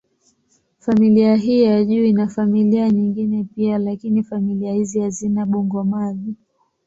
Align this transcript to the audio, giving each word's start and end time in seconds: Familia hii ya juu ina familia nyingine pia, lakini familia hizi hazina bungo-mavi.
Familia 0.79 1.35
hii 1.35 1.63
ya 1.63 1.83
juu 1.85 2.03
ina 2.03 2.27
familia 2.27 2.89
nyingine 2.89 3.43
pia, 3.55 3.77
lakini 3.77 4.23
familia 4.23 4.73
hizi 4.73 4.99
hazina 4.99 5.45
bungo-mavi. 5.45 6.35